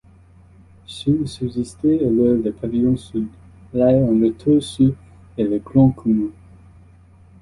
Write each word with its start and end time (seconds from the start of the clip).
Seuls 0.87 1.27
subsistaient 1.27 1.99
alors 1.99 2.33
le 2.43 2.51
pavillon 2.51 2.97
sud, 2.97 3.27
l'aile 3.71 4.03
en 4.03 4.19
retour 4.25 4.59
sud 4.63 4.95
et 5.37 5.43
le 5.43 5.59
grand 5.59 5.91
commun. 5.91 6.31